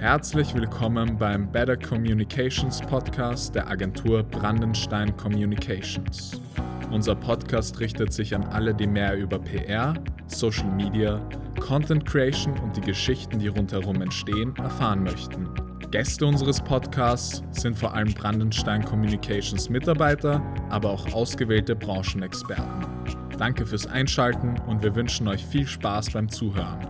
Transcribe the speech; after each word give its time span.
Herzlich 0.00 0.54
willkommen 0.54 1.18
beim 1.18 1.52
Better 1.52 1.76
Communications 1.76 2.80
Podcast 2.80 3.54
der 3.54 3.68
Agentur 3.68 4.22
Brandenstein 4.22 5.14
Communications. 5.18 6.40
Unser 6.90 7.14
Podcast 7.14 7.78
richtet 7.80 8.10
sich 8.10 8.34
an 8.34 8.44
alle, 8.44 8.74
die 8.74 8.86
mehr 8.86 9.14
über 9.18 9.38
PR, 9.38 9.92
Social 10.26 10.70
Media, 10.70 11.20
Content 11.60 12.06
Creation 12.06 12.58
und 12.60 12.74
die 12.78 12.80
Geschichten, 12.80 13.40
die 13.40 13.48
rundherum 13.48 14.00
entstehen, 14.00 14.56
erfahren 14.56 15.02
möchten. 15.02 15.50
Gäste 15.90 16.24
unseres 16.24 16.62
Podcasts 16.62 17.42
sind 17.50 17.78
vor 17.78 17.92
allem 17.92 18.14
Brandenstein 18.14 18.82
Communications 18.82 19.68
Mitarbeiter, 19.68 20.42
aber 20.70 20.88
auch 20.88 21.12
ausgewählte 21.12 21.76
Branchenexperten. 21.76 22.86
Danke 23.36 23.66
fürs 23.66 23.86
Einschalten 23.86 24.56
und 24.66 24.82
wir 24.82 24.94
wünschen 24.94 25.28
euch 25.28 25.44
viel 25.44 25.66
Spaß 25.66 26.12
beim 26.12 26.30
Zuhören. 26.30 26.89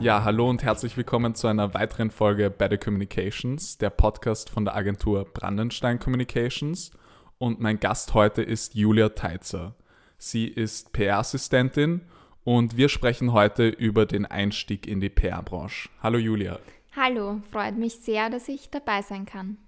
Ja, 0.00 0.24
hallo 0.24 0.50
und 0.50 0.62
herzlich 0.62 0.96
willkommen 0.96 1.34
zu 1.34 1.46
einer 1.46 1.72
weiteren 1.72 2.10
Folge 2.10 2.50
Better 2.50 2.76
Communications, 2.76 3.78
der 3.78 3.90
Podcast 3.90 4.50
von 4.50 4.64
der 4.64 4.74
Agentur 4.74 5.24
Brandenstein 5.24 6.00
Communications. 6.00 6.90
Und 7.38 7.60
mein 7.60 7.78
Gast 7.78 8.12
heute 8.12 8.42
ist 8.42 8.74
Julia 8.74 9.10
Teitzer. 9.10 9.76
Sie 10.18 10.46
ist 10.46 10.92
PR-Assistentin 10.92 12.02
und 12.42 12.76
wir 12.76 12.88
sprechen 12.88 13.32
heute 13.32 13.68
über 13.68 14.04
den 14.04 14.26
Einstieg 14.26 14.86
in 14.86 15.00
die 15.00 15.10
PR-Branche. 15.10 15.88
Hallo 16.02 16.18
Julia. 16.18 16.58
Hallo, 16.96 17.40
freut 17.50 17.76
mich 17.76 17.94
sehr, 18.00 18.30
dass 18.30 18.48
ich 18.48 18.70
dabei 18.70 19.00
sein 19.00 19.26
kann. 19.26 19.58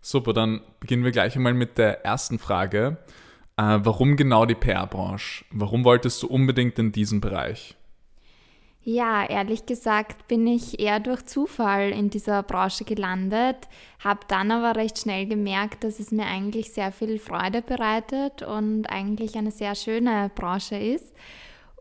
Super, 0.00 0.32
dann 0.32 0.60
beginnen 0.80 1.04
wir 1.04 1.12
gleich 1.12 1.36
einmal 1.36 1.54
mit 1.54 1.78
der 1.78 2.04
ersten 2.04 2.38
Frage. 2.38 2.98
Äh, 3.56 3.78
warum 3.82 4.16
genau 4.16 4.44
die 4.44 4.54
PR-Branche? 4.54 5.44
Warum 5.50 5.84
wolltest 5.84 6.22
du 6.22 6.26
unbedingt 6.26 6.78
in 6.78 6.92
diesen 6.92 7.20
Bereich? 7.20 7.76
Ja, 8.90 9.22
ehrlich 9.28 9.66
gesagt 9.66 10.28
bin 10.28 10.46
ich 10.46 10.80
eher 10.80 10.98
durch 10.98 11.26
Zufall 11.26 11.90
in 11.90 12.08
dieser 12.08 12.42
Branche 12.42 12.84
gelandet, 12.84 13.68
habe 13.98 14.20
dann 14.28 14.50
aber 14.50 14.80
recht 14.80 14.98
schnell 14.98 15.26
gemerkt, 15.26 15.84
dass 15.84 16.00
es 16.00 16.10
mir 16.10 16.24
eigentlich 16.24 16.72
sehr 16.72 16.90
viel 16.90 17.18
Freude 17.18 17.60
bereitet 17.60 18.40
und 18.40 18.86
eigentlich 18.86 19.36
eine 19.36 19.50
sehr 19.50 19.74
schöne 19.74 20.30
Branche 20.34 20.76
ist. 20.76 21.12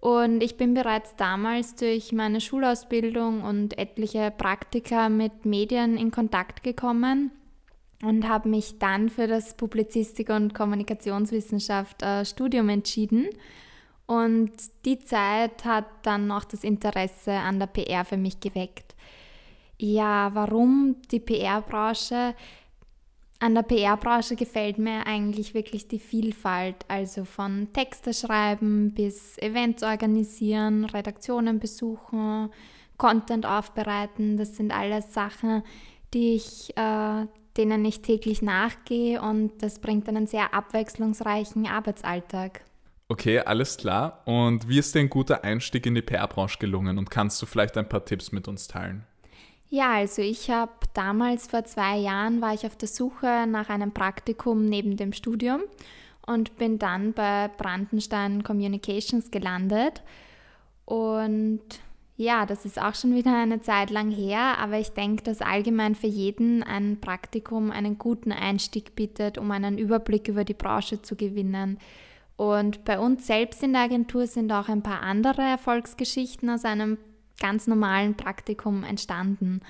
Und 0.02 0.44
ich 0.44 0.58
bin 0.58 0.74
bereits 0.74 1.16
damals 1.16 1.76
durch 1.76 2.12
meine 2.12 2.42
Schulausbildung 2.42 3.42
und 3.42 3.78
etliche 3.78 4.30
Praktika 4.38 5.08
mit 5.08 5.46
Medien 5.46 5.96
in 5.96 6.12
Kontakt 6.12 6.62
gekommen 6.62 7.32
und 8.04 8.28
habe 8.28 8.50
mich 8.50 8.80
dann 8.80 9.08
für 9.08 9.28
das 9.28 9.56
Publizistik- 9.56 10.30
und 10.30 10.54
Kommunikationswissenschaft 10.54 12.04
äh, 12.04 12.26
Studium 12.26 12.68
entschieden 12.68 13.30
und 14.08 14.52
die 14.86 15.00
Zeit 15.00 15.66
hat 15.66 15.86
dann 16.04 16.28
noch 16.28 16.46
das 16.46 16.64
Interesse 16.64 17.34
an 17.34 17.60
der 17.60 17.68
PR 17.68 18.06
für 18.06 18.18
mich 18.18 18.40
geweckt. 18.40 18.96
Ja, 19.78 20.34
warum 20.34 20.96
die 21.12 21.20
PR-Branche? 21.20 22.34
An 23.40 23.54
der 23.54 23.62
PR-Branche 23.62 24.36
gefällt 24.36 24.80
mir 24.80 25.06
eigentlich 25.06 25.54
wirklich 25.54 25.88
die 25.88 26.00
Vielfalt, 26.00 26.78
also 26.88 27.26
von 27.26 27.68
Texte 27.74 28.14
schreiben 28.14 28.94
bis 28.96 29.38
Events 29.38 29.84
organisieren, 29.84 30.86
Redaktionen 30.86 31.60
besuchen, 31.60 32.50
Content 32.98 33.46
aufbereiten. 33.46 34.38
Das 34.38 34.56
sind 34.56 34.72
alles 34.72 35.14
Sachen, 35.14 35.62
die 36.14 36.36
ich, 36.36 36.76
äh, 36.78 37.28
denen 37.58 37.86
ich 37.86 38.02
täglich 38.02 38.42
nachgehe 38.42 39.22
und 39.22 39.62
das 39.62 39.80
bringt 39.80 40.08
einen 40.08 40.26
sehr 40.26 40.54
abwechslungsreichen 40.56 41.68
Arbeitsalltag. 41.68 42.67
Okay, 43.10 43.40
alles 43.40 43.78
klar. 43.78 44.22
Und 44.26 44.68
wie 44.68 44.80
ist 44.80 44.94
dir 44.94 45.00
ein 45.00 45.10
guter 45.10 45.44
Einstieg 45.44 45.86
in 45.86 45.96
die 45.96 46.02
PR-Branche 46.02 46.60
gelungen? 46.60 46.98
Und 46.98 47.10
kannst 47.10 47.42
du 47.42 47.46
vielleicht 47.46 47.78
ein 47.78 47.88
paar 47.88 48.04
Tipps 48.04 48.32
mit 48.32 48.48
uns 48.48 48.68
teilen? 48.68 49.06
Ja, 49.70 49.94
also 49.94 50.22
ich 50.22 50.50
habe 50.50 50.72
damals 50.94 51.48
vor 51.48 51.64
zwei 51.66 51.98
Jahren 51.98 52.42
war 52.42 52.54
ich 52.54 52.66
auf 52.66 52.78
der 52.78 52.88
Suche 52.88 53.46
nach 53.48 53.70
einem 53.70 53.92
Praktikum 53.94 54.66
neben 54.66 54.96
dem 54.96 55.12
Studium 55.12 55.62
und 56.26 56.58
bin 56.58 56.80
dann 56.80 57.14
bei 57.14 57.50
Brandenstein 57.58 58.44
Communications 58.44 59.32
gelandet. 59.32 60.04
Und 60.86 61.62
ja, 62.16 62.46
das 62.46 62.66
ist 62.66 62.82
auch 62.82 62.96
schon 62.96 63.14
wieder 63.14 63.36
eine 63.36 63.62
Zeit 63.62 63.90
lang 63.90 64.10
her, 64.10 64.58
aber 64.58 64.80
ich 64.80 64.90
denke, 64.90 65.24
dass 65.24 65.42
allgemein 65.42 65.96
für 65.96 66.08
jeden 66.08 66.64
ein 66.64 67.00
Praktikum 67.00 67.72
einen 67.72 67.98
guten 67.98 68.32
Einstieg 68.32 68.96
bietet, 68.96 69.38
um 69.38 69.52
einen 69.52 69.78
Überblick 69.78 70.28
über 70.28 70.44
die 70.44 70.54
Branche 70.54 71.02
zu 71.02 71.16
gewinnen. 71.16 71.78
Und 72.38 72.86
bei 72.86 73.00
uns 73.00 73.28
selbst 73.28 73.64
in 73.64 73.74
der 73.74 73.82
Agentur 73.82 74.28
sind 74.28 74.52
auch 74.52 74.70
ein 74.70 74.84
paar 74.84 75.02
andere 75.02 75.42
Erfolgsgeschichten 75.42 76.50
aus 76.50 76.66
einem 76.66 76.98
ganz 77.40 77.68
normalen 77.68 78.16
Praktikum 78.16 78.84
entstanden. 78.84 79.62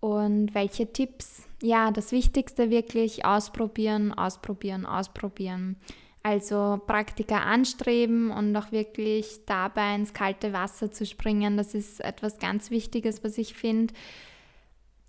Und 0.00 0.54
welche 0.54 0.92
Tipps? 0.92 1.46
Ja, 1.62 1.90
das 1.90 2.12
Wichtigste 2.12 2.70
wirklich 2.70 3.24
ausprobieren, 3.24 4.12
ausprobieren, 4.12 4.84
ausprobieren. 4.84 5.76
Also 6.22 6.80
Praktika 6.88 7.38
anstreben 7.38 8.32
und 8.32 8.54
auch 8.56 8.72
wirklich 8.72 9.40
dabei 9.46 9.94
ins 9.94 10.12
kalte 10.12 10.52
Wasser 10.52 10.90
zu 10.90 11.06
springen, 11.06 11.56
das 11.56 11.72
ist 11.72 12.00
etwas 12.00 12.40
ganz 12.40 12.72
Wichtiges, 12.72 13.22
was 13.22 13.38
ich 13.38 13.54
finde 13.54 13.94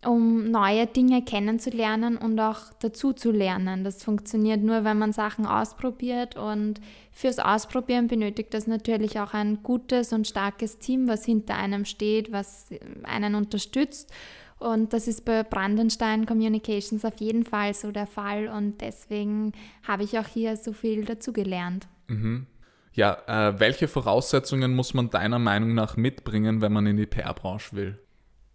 um 0.05 0.51
neue 0.51 0.85
Dinge 0.85 1.23
kennenzulernen 1.23 2.17
und 2.17 2.39
auch 2.39 2.73
dazu 2.79 3.13
zu 3.13 3.31
lernen. 3.31 3.83
Das 3.83 4.03
funktioniert 4.03 4.61
nur, 4.61 4.83
wenn 4.83 4.97
man 4.97 5.11
Sachen 5.11 5.45
ausprobiert 5.45 6.35
und 6.35 6.79
fürs 7.11 7.39
Ausprobieren 7.39 8.07
benötigt 8.07 8.53
das 8.53 8.67
natürlich 8.67 9.19
auch 9.19 9.33
ein 9.33 9.63
gutes 9.63 10.13
und 10.13 10.27
starkes 10.27 10.77
Team, 10.77 11.07
was 11.07 11.25
hinter 11.25 11.55
einem 11.55 11.85
steht, 11.85 12.31
was 12.31 12.69
einen 13.03 13.33
unterstützt. 13.33 14.13
Und 14.59 14.93
das 14.93 15.07
ist 15.07 15.25
bei 15.25 15.43
Brandenstein 15.43 16.25
Communications 16.25 17.03
auf 17.05 17.19
jeden 17.19 17.43
Fall 17.43 17.73
so 17.73 17.91
der 17.91 18.07
Fall 18.07 18.47
und 18.47 18.81
deswegen 18.81 19.51
habe 19.87 20.03
ich 20.03 20.17
auch 20.17 20.27
hier 20.27 20.57
so 20.57 20.73
viel 20.73 21.05
dazugelernt. 21.05 21.87
Mhm. 22.07 22.47
Ja, 22.93 23.17
äh, 23.27 23.59
welche 23.59 23.87
Voraussetzungen 23.87 24.75
muss 24.75 24.95
man 24.95 25.11
deiner 25.11 25.37
Meinung 25.37 25.75
nach 25.75 25.97
mitbringen, 25.97 26.61
wenn 26.61 26.73
man 26.73 26.87
in 26.87 26.97
die 26.97 27.05
PR-Branche 27.05 27.75
will? 27.75 27.99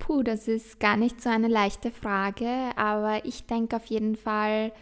Puh, 0.02 0.24
das 0.24 0.48
ist 0.48 0.80
gar 0.80 0.96
nicht 0.96 1.22
so 1.22 1.30
eine 1.30 1.46
leichte 1.46 1.92
Frage, 1.92 2.48
aber 2.74 3.24
ich 3.24 3.46
denke 3.46 3.76
auf 3.76 3.86
jeden 3.86 4.16
Fall 4.16 4.72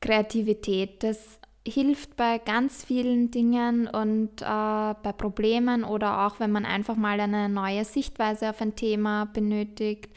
Kreativität. 0.00 1.02
Das 1.02 1.38
hilft 1.68 2.16
bei 2.16 2.38
ganz 2.38 2.82
vielen 2.82 3.30
Dingen 3.30 3.86
und 3.86 4.40
äh, 4.40 4.44
bei 4.46 5.12
Problemen 5.14 5.84
oder 5.84 6.26
auch 6.26 6.40
wenn 6.40 6.52
man 6.52 6.64
einfach 6.64 6.96
mal 6.96 7.20
eine 7.20 7.50
neue 7.50 7.84
Sichtweise 7.84 8.48
auf 8.48 8.62
ein 8.62 8.74
Thema 8.76 9.26
benötigt. 9.26 10.08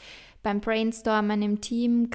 Beim 0.42 0.62
Brainstormen 0.62 1.42
im 1.42 1.60
Team, 1.60 2.10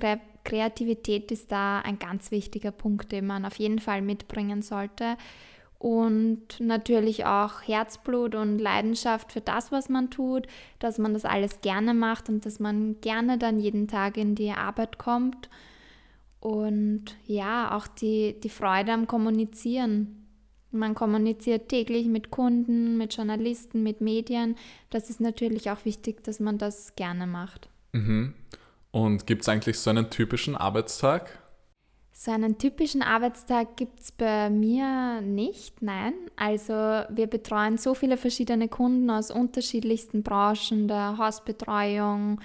Kreativität 0.45 1.31
ist 1.31 1.53
da 1.53 1.81
ein 1.81 1.99
ganz 1.99 2.31
wichtiger 2.31 2.71
Punkt, 2.71 3.13
den 3.13 3.27
man 3.27 3.45
auf 3.45 3.57
jeden 3.57 3.81
Fall 3.81 4.01
mitbringen 4.01 4.63
sollte 4.63 5.19
und 5.85 6.61
natürlich 6.61 7.27
auch 7.27 7.61
Herzblut 7.61 8.35
und 8.35 8.59
Leidenschaft 8.59 9.33
für 9.33 9.43
das, 9.43 9.71
was 9.71 9.91
man 9.91 10.09
tut, 10.09 10.47
dass 10.79 10.97
man 10.97 11.13
das 11.13 11.27
alles 11.27 11.61
gerne 11.61 11.93
macht 11.93 12.31
und 12.31 12.47
dass 12.47 12.59
man 12.59 13.03
gerne 13.03 13.37
dann 13.37 13.59
jeden 13.59 13.87
Tag 13.87 14.17
in 14.17 14.35
die 14.35 14.51
Arbeit 14.53 14.97
kommt 14.97 15.51
und 16.41 17.05
ja, 17.27 17.77
auch 17.77 17.87
die, 17.87 18.35
die 18.41 18.49
Freude 18.49 18.93
am 18.93 19.07
Kommunizieren. 19.07 20.25
Man 20.71 20.95
kommuniziert 20.95 21.69
täglich 21.69 22.07
mit 22.07 22.31
Kunden, 22.31 22.97
mit 22.97 23.15
Journalisten, 23.15 23.83
mit 23.83 24.01
Medien. 24.01 24.57
Das 24.89 25.11
ist 25.11 25.21
natürlich 25.21 25.71
auch 25.71 25.85
wichtig, 25.85 26.25
dass 26.25 26.41
man 26.41 26.57
das 26.57 26.97
gerne 26.97 27.27
macht. 27.27 27.69
Mhm. 27.93 28.33
Und 28.91 29.27
gibt 29.27 29.43
es 29.43 29.51
eigentlich 29.51 29.79
so 29.79 29.91
einen 29.91 30.09
typischen 30.09 30.57
Arbeitstag? 30.57 31.44
So 32.17 32.31
einen 32.31 32.59
typischen 32.59 33.03
Arbeitstag 33.03 33.77
gibt 33.77 33.99
es 33.99 34.13
bei 34.13 34.49
mir 34.49 35.21
nicht, 35.21 35.83
nein. 35.83 36.15
Also 36.37 36.73
wir 36.73 37.27
betreuen 37.27 37.77
so 37.77 37.93
viele 37.95 38.17
verschiedene 38.17 38.69
Kunden 38.69 39.11
aus 39.11 39.33
unterschiedlichsten 39.33 40.23
Branchen, 40.23 40.87
der 40.87 41.19
Hausbetreuung, 41.19 42.41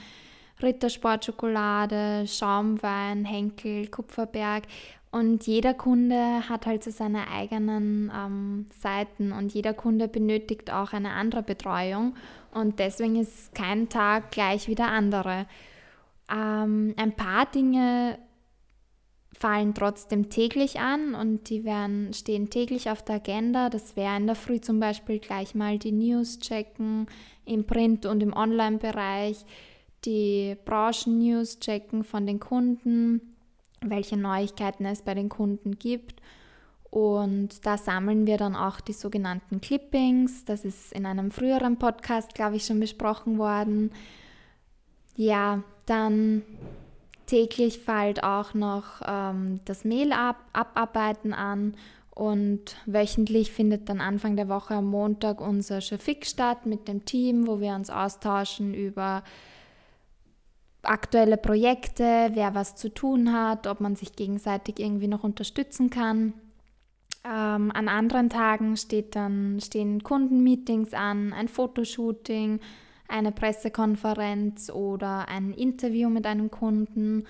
Rittersportschokolade, 0.60 2.26
Schaumwein, 2.28 3.26
Henkel, 3.26 3.88
Kupferberg. 3.90 4.64
Und 5.12 5.46
jeder 5.46 5.76
Kunde 5.76 6.50
hat 6.50 6.66
halt 6.66 6.84
so 6.84 6.90
seine 6.90 7.30
eigenen 7.30 8.12
ähm, 8.14 8.66
Seiten 8.80 9.32
und 9.32 9.54
jeder 9.54 9.76
Kunde 9.76 10.08
benötigt 10.08 10.74
auch 10.74 10.94
eine 10.94 11.12
andere 11.12 11.44
Betreuung. 11.44 12.16
Und 12.56 12.80
deswegen 12.80 13.18
ist 13.18 13.54
kein 13.54 13.88
Tag 13.88 14.32
gleich 14.32 14.68
wie 14.68 14.76
der 14.76 14.90
andere. 14.92 15.46
Ähm, 16.32 16.96
ein 16.98 17.16
paar 17.16 17.46
Dinge 17.46 18.18
fallen 19.40 19.74
trotzdem 19.74 20.30
täglich 20.30 20.80
an 20.80 21.16
und 21.16 21.50
die 21.50 21.64
werden, 21.64 22.14
stehen 22.14 22.50
täglich 22.50 22.90
auf 22.90 23.02
der 23.04 23.16
Agenda. 23.16 23.70
Das 23.70 23.96
wäre 23.96 24.18
in 24.18 24.28
der 24.28 24.36
Früh 24.36 24.60
zum 24.60 24.82
Beispiel 24.82 25.20
gleich 25.20 25.56
mal 25.56 25.80
die 25.80 25.94
News 25.94 26.40
checken 26.40 27.08
im 27.46 27.66
Print- 27.66 28.06
und 28.06 28.22
im 28.22 28.34
Online-Bereich, 28.34 29.46
die 30.04 30.58
Branchen-News 30.66 31.60
checken 31.60 32.04
von 32.04 32.28
den 32.28 32.42
Kunden, 32.42 33.34
welche 33.82 34.18
Neuigkeiten 34.18 34.86
es 34.86 35.02
bei 35.02 35.14
den 35.14 35.30
Kunden 35.30 35.80
gibt. 35.80 36.22
Und 36.92 37.66
da 37.66 37.78
sammeln 37.78 38.28
wir 38.28 38.38
dann 38.38 38.56
auch 38.56 38.82
die 38.82 38.94
sogenannten 38.94 39.62
Clippings. 39.62 40.44
Das 40.44 40.66
ist 40.66 40.92
in 40.92 41.06
einem 41.06 41.32
früheren 41.32 41.78
Podcast, 41.78 42.34
glaube 42.34 42.58
ich, 42.58 42.66
schon 42.66 42.80
besprochen 42.80 43.38
worden. 43.38 43.92
Ja, 45.16 45.64
dann 45.86 46.44
täglich 47.30 47.80
fällt 47.80 48.24
auch 48.24 48.54
noch 48.54 49.02
ähm, 49.06 49.60
das 49.66 49.86
Mail 49.86 50.14
ab, 50.14 50.38
abarbeiten 50.52 51.34
an 51.34 51.76
und 52.10 52.76
wöchentlich 52.86 53.52
findet 53.52 53.88
dann 53.88 54.02
Anfang 54.02 54.36
der 54.36 54.50
Woche 54.50 54.74
am 54.74 54.88
Montag 54.88 55.40
unser 55.40 55.80
Fix 55.82 56.32
statt 56.32 56.66
mit 56.66 56.88
dem 56.88 57.06
Team, 57.06 57.46
wo 57.46 57.60
wir 57.60 57.76
uns 57.76 57.92
austauschen 57.92 58.74
über 58.74 59.24
aktuelle 60.82 61.38
Projekte, 61.38 62.32
wer 62.34 62.56
was 62.56 62.76
zu 62.76 62.92
tun 62.92 63.32
hat, 63.32 63.68
ob 63.68 63.80
man 63.80 63.96
sich 63.96 64.16
gegenseitig 64.16 64.80
irgendwie 64.80 65.08
noch 65.08 65.24
unterstützen 65.24 65.92
kann. 65.92 66.34
Ähm, 67.24 67.72
an 67.74 67.88
anderen 67.90 68.30
Tagen 68.30 68.76
steht 68.76 69.16
dann, 69.16 69.60
stehen 69.62 70.02
Kundenmeetings 70.02 70.94
an, 70.94 71.32
ein 71.34 71.48
Fotoshooting, 71.48 72.60
eine 73.10 73.32
Pressekonferenz 73.32 74.70
oder 74.70 75.28
ein 75.28 75.54
Interview 75.54 76.10
mit 76.10 76.26
einem 76.26 76.52
Kunden. 76.52 77.26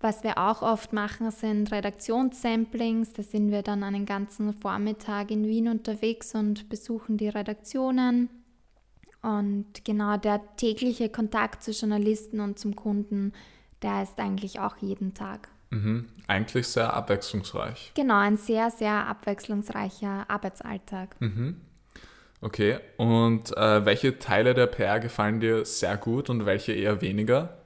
Was 0.00 0.22
wir 0.22 0.38
auch 0.38 0.62
oft 0.62 0.92
machen, 0.92 1.30
sind 1.30 1.72
Redaktionssamplings. 1.72 3.12
Da 3.12 3.22
sind 3.22 3.50
wir 3.50 3.62
dann 3.62 3.82
einen 3.82 4.06
ganzen 4.06 4.52
Vormittag 4.52 5.30
in 5.30 5.46
Wien 5.46 5.68
unterwegs 5.68 6.34
und 6.34 6.68
besuchen 6.68 7.16
die 7.16 7.28
Redaktionen. 7.28 8.28
Und 9.22 9.84
genau 9.84 10.16
der 10.16 10.40
tägliche 10.56 11.08
Kontakt 11.08 11.62
zu 11.62 11.72
Journalisten 11.72 12.40
und 12.40 12.58
zum 12.58 12.76
Kunden, 12.76 13.32
der 13.82 14.02
ist 14.02 14.18
eigentlich 14.20 14.60
auch 14.60 14.76
jeden 14.76 15.14
Tag. 15.14 15.48
Mhm. 15.70 16.08
Eigentlich 16.28 16.68
sehr 16.68 16.94
abwechslungsreich. 16.94 17.92
Genau, 17.94 18.18
ein 18.18 18.36
sehr, 18.36 18.70
sehr 18.70 19.08
abwechslungsreicher 19.08 20.26
Arbeitsalltag. 20.28 21.20
Mhm. 21.20 21.60
Okay, 22.40 22.78
und 22.98 23.56
äh, 23.56 23.84
welche 23.84 24.18
Teile 24.18 24.54
der 24.54 24.66
PR 24.66 25.00
gefallen 25.00 25.40
dir 25.40 25.64
sehr 25.64 25.96
gut 25.96 26.28
und 26.28 26.44
welche 26.44 26.72
eher 26.72 27.00
weniger? 27.00 27.56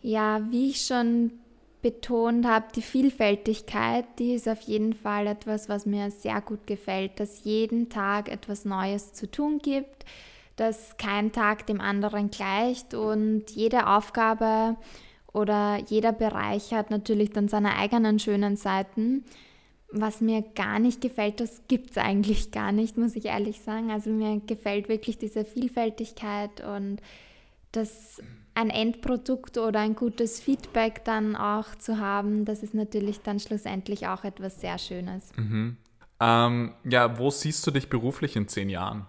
Ja, 0.00 0.40
wie 0.50 0.70
ich 0.70 0.82
schon 0.86 1.32
betont 1.80 2.46
habe, 2.46 2.66
die 2.74 2.82
Vielfältigkeit, 2.82 4.04
die 4.18 4.34
ist 4.34 4.48
auf 4.48 4.60
jeden 4.62 4.94
Fall 4.94 5.26
etwas, 5.26 5.68
was 5.68 5.86
mir 5.86 6.10
sehr 6.10 6.40
gut 6.40 6.66
gefällt, 6.66 7.20
dass 7.20 7.44
jeden 7.44 7.88
Tag 7.88 8.28
etwas 8.28 8.64
Neues 8.64 9.12
zu 9.12 9.30
tun 9.30 9.58
gibt, 9.58 10.04
dass 10.56 10.96
kein 10.96 11.32
Tag 11.32 11.66
dem 11.66 11.80
anderen 11.80 12.30
gleicht 12.30 12.94
und 12.94 13.50
jede 13.50 13.86
Aufgabe 13.86 14.76
oder 15.32 15.78
jeder 15.88 16.12
Bereich 16.12 16.72
hat 16.72 16.90
natürlich 16.90 17.30
dann 17.30 17.48
seine 17.48 17.76
eigenen 17.76 18.18
schönen 18.18 18.56
Seiten. 18.56 19.24
Was 19.90 20.20
mir 20.20 20.42
gar 20.42 20.78
nicht 20.78 21.00
gefällt, 21.00 21.40
das 21.40 21.62
gibt 21.66 21.92
es 21.92 21.98
eigentlich 21.98 22.50
gar 22.50 22.72
nicht, 22.72 22.98
muss 22.98 23.16
ich 23.16 23.24
ehrlich 23.26 23.60
sagen. 23.60 23.90
Also 23.90 24.10
mir 24.10 24.40
gefällt 24.46 24.88
wirklich 24.88 25.18
diese 25.18 25.44
Vielfältigkeit 25.44 26.62
und 26.62 27.00
das 27.72 28.20
ein 28.54 28.70
Endprodukt 28.70 29.56
oder 29.56 29.80
ein 29.80 29.94
gutes 29.94 30.40
Feedback 30.40 31.04
dann 31.04 31.36
auch 31.36 31.76
zu 31.76 31.98
haben, 31.98 32.44
das 32.44 32.64
ist 32.64 32.74
natürlich 32.74 33.20
dann 33.20 33.38
schlussendlich 33.38 34.08
auch 34.08 34.24
etwas 34.24 34.60
sehr 34.60 34.78
Schönes. 34.78 35.30
Mhm. 35.36 35.76
Ähm, 36.20 36.74
ja, 36.84 37.18
wo 37.18 37.30
siehst 37.30 37.64
du 37.66 37.70
dich 37.70 37.88
beruflich 37.88 38.34
in 38.34 38.48
zehn 38.48 38.68
Jahren? 38.68 39.06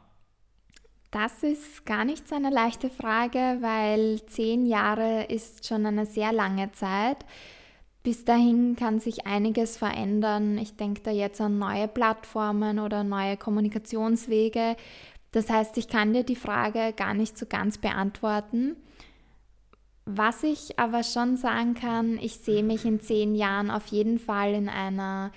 Das 1.09 1.41
ist 1.41 1.87
gar 1.87 2.05
nicht 2.05 2.27
so 2.27 2.35
eine 2.35 2.51
leichte 2.51 2.91
Frage, 2.91 3.57
weil 3.61 4.23
zehn 4.27 4.67
Jahre 4.67 5.23
ist 5.23 5.67
schon 5.67 5.83
eine 5.87 6.05
sehr 6.05 6.31
lange 6.31 6.71
Zeit. 6.73 7.25
Bis 8.01 8.23
dahin 8.23 8.75
kann 8.77 8.99
sich 8.99 9.27
einiges 9.27 9.77
verändern. 9.77 10.57
Ich 10.57 10.77
denke 10.77 11.01
da 11.01 11.11
jetzt 11.11 11.41
an 11.41 11.59
neue 11.59 11.87
Plattformen 11.87 12.79
oder 12.79 13.03
neue 13.03 13.35
Kommunikationswege. 13.35 14.77
Das 15.31 15.49
heißt, 15.49 15.77
ich 15.77 15.89
kann 15.89 16.13
dir 16.13 16.23
die 16.23 16.37
Frage 16.37 16.93
gar 16.93 17.13
nicht 17.13 17.37
so 17.37 17.45
ganz 17.45 17.77
beantworten. 17.77 18.77
Was 20.05 20.43
ich 20.43 20.79
aber 20.79 21.03
schon 21.03 21.37
sagen 21.37 21.75
kann, 21.75 22.17
ich 22.17 22.37
sehe 22.37 22.63
mich 22.63 22.85
in 22.85 22.99
zehn 22.99 23.35
Jahren 23.35 23.69
auf 23.69 23.87
jeden 23.87 24.17
Fall 24.17 24.53
in 24.53 24.69
einer, 24.69 25.31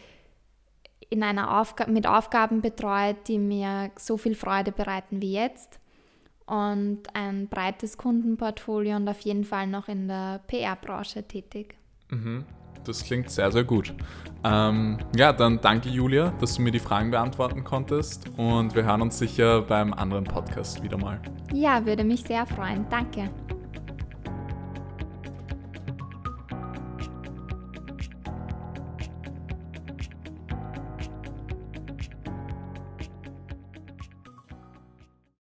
in 1.11 1.23
einer 1.23 1.61
Aufga 1.61 1.89
mit 1.89 2.07
Aufgaben 2.07 2.63
betreut, 2.63 3.17
die 3.27 3.39
mir 3.39 3.91
so 3.99 4.17
viel 4.17 4.35
Freude 4.35 4.73
bereiten 4.73 5.21
wie 5.21 5.35
jetzt. 5.35 5.79
Und 6.47 7.03
ein 7.15 7.49
breites 7.49 7.99
Kundenportfolio 7.99 8.97
und 8.97 9.09
auf 9.09 9.21
jeden 9.21 9.45
Fall 9.45 9.67
noch 9.67 9.89
in 9.89 10.09
der 10.09 10.41
PR-Branche 10.47 11.27
tätig. 11.27 11.77
Mhm. 12.13 12.45
Das 12.85 13.05
klingt 13.05 13.31
sehr, 13.31 13.51
sehr 13.53 13.65
gut. 13.65 13.95
Ähm, 14.45 14.99
ja, 15.17 15.33
dann 15.33 15.61
danke 15.61 15.89
Julia, 15.89 16.33
dass 16.41 16.57
du 16.57 16.63
mir 16.63 16.73
die 16.73 16.81
Fragen 16.81 17.13
beantworten 17.13 17.63
konntest 17.63 18.29
und 18.37 18.75
wir 18.75 18.85
hören 18.85 19.03
uns 19.03 19.19
sicher 19.19 19.63
beim 19.63 19.93
anderen 19.93 20.25
Podcast 20.25 20.83
wieder 20.83 20.99
mal. 20.99 21.21
Ja, 21.53 21.87
würde 21.87 22.03
mich 22.03 22.23
sehr 22.23 22.45
freuen. 22.47 22.87
Danke. 22.91 23.31